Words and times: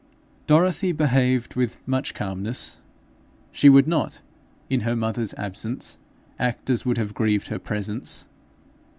Dorothy 0.47 0.93
behaved 0.93 1.53
with 1.55 1.77
much 1.87 2.15
calmness. 2.15 2.77
She 3.51 3.69
would 3.69 3.87
not, 3.87 4.19
in 4.67 4.79
her 4.79 4.95
mother's 4.95 5.35
absence, 5.35 5.99
act 6.39 6.69
so 6.69 6.73
as 6.73 6.85
would 6.87 6.97
have 6.97 7.13
grieved 7.13 7.49
her 7.49 7.59
presence. 7.59 8.25